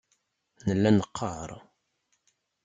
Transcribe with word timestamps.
Nella 0.67 0.91
neqqaṛ. 0.91 1.49